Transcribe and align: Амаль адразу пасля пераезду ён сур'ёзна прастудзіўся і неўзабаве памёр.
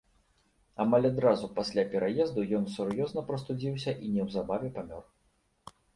Амаль 0.85 1.07
адразу 1.09 1.49
пасля 1.59 1.83
пераезду 1.91 2.45
ён 2.61 2.65
сур'ёзна 2.77 3.25
прастудзіўся 3.29 3.91
і 4.07 4.11
неўзабаве 4.15 4.67
памёр. 4.79 5.03